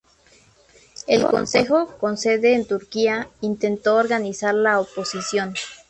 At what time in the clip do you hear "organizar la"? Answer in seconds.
3.97-4.79